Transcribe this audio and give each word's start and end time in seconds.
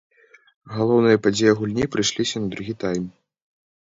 Галоўныя 0.77 1.17
падзеі 1.25 1.51
гульні 1.59 1.85
прыйшліся 1.95 2.35
на 2.45 2.51
другі 2.53 2.73
тайм. 2.85 3.05